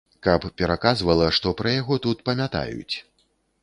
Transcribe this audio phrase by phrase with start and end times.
[0.27, 2.95] Каб пераказвала, што пра яго тут памятаюць.